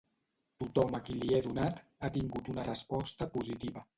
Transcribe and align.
Tothom 0.63 0.95
a 0.99 1.01
qui 1.09 1.17
li 1.25 1.29
he 1.35 1.41
donat 1.49 1.83
ha 2.07 2.11
tingut 2.17 2.51
una 2.57 2.67
resposta 2.71 3.31
positiva. 3.37 3.89